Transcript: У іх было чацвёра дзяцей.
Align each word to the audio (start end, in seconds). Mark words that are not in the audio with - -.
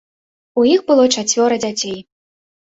У 0.61 0.63
іх 0.69 0.81
было 0.89 1.05
чацвёра 1.15 1.55
дзяцей. 1.67 1.97